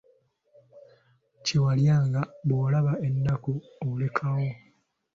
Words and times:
Kye 1.43 1.57
walyanga, 1.63 2.21
bw'olaba 2.47 2.93
ennaku 3.07 3.51
olekayo. 3.89 4.53